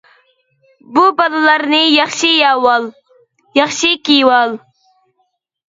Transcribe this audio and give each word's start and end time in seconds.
بۇ 0.95 1.03
بالىلارنى 1.19 1.81
ياخشى 1.83 2.31
يەۋال، 2.33 2.89
ياخشى 3.61 3.95
كىيىۋال. 4.09 4.63